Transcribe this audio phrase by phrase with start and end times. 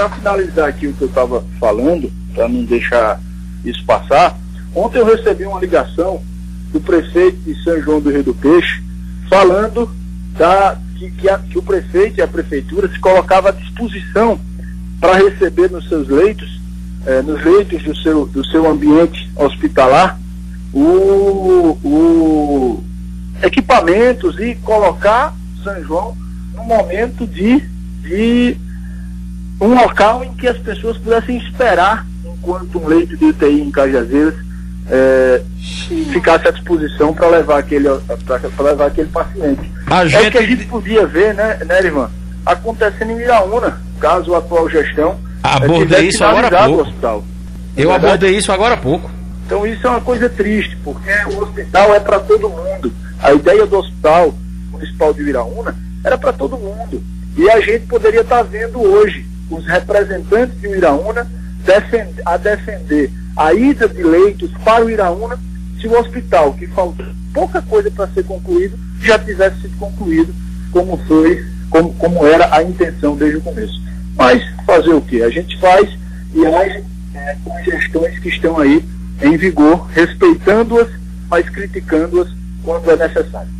[0.00, 3.20] para finalizar aqui o que eu estava falando, para não deixar
[3.62, 4.38] isso passar,
[4.74, 6.22] ontem eu recebi uma ligação
[6.72, 8.82] do prefeito de São João do Rio do Peixe,
[9.28, 9.90] falando
[10.38, 14.40] da, que, que, a, que o prefeito e a prefeitura se colocava à disposição
[14.98, 16.48] para receber nos seus leitos,
[17.04, 20.18] eh, nos leitos do seu, do seu ambiente hospitalar,
[20.72, 22.84] o, o
[23.42, 26.16] equipamentos e colocar São João
[26.54, 27.60] num momento de,
[28.02, 28.56] de
[29.60, 34.34] um local em que as pessoas pudessem esperar enquanto um leito de UTI em Cajazeiras
[34.88, 35.42] é,
[36.12, 37.88] ficasse à disposição para levar aquele
[38.24, 39.70] para levar aquele paciente.
[39.86, 40.24] A gente...
[40.24, 42.10] É o que a gente podia ver, né, né, irmã?
[42.44, 46.82] Acontecendo em Iraúna, caso a atual gestão abordei isso agora há pouco.
[46.82, 47.24] Hospital.
[47.76, 49.10] Eu abordei isso agora há pouco.
[49.46, 52.92] Então isso é uma coisa triste, porque o hospital é para todo mundo.
[53.18, 54.34] A ideia do hospital
[54.70, 57.02] municipal de Iraúna era para todo mundo.
[57.36, 61.26] E a gente poderia estar tá vendo hoje os representantes de Iraúna
[62.24, 65.38] a defender a ida de leitos para o Iraúna
[65.80, 70.34] se o hospital, que falta pouca coisa para ser concluído, já tivesse sido concluído
[70.72, 73.80] como foi, como, como era a intenção desde o começo.
[74.16, 75.22] Mas fazer o que?
[75.22, 75.88] A gente faz
[76.34, 78.84] e é, com gestões que estão aí
[79.22, 80.88] em vigor, respeitando-as,
[81.28, 82.28] mas criticando-as
[82.62, 83.59] quando é necessário.